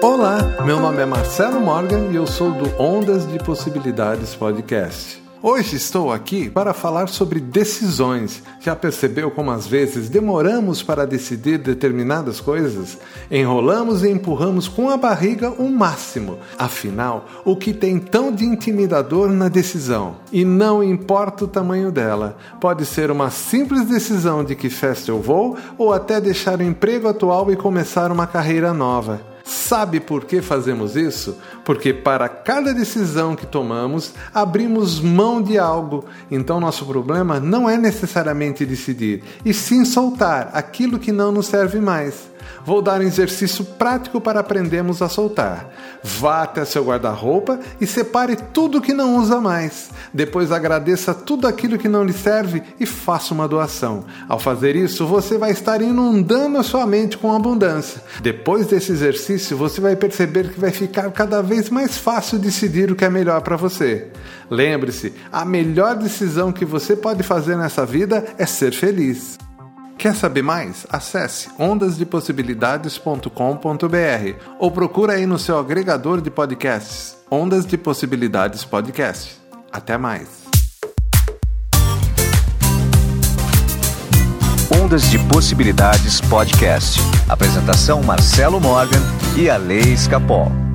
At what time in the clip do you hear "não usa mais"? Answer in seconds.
48.92-49.90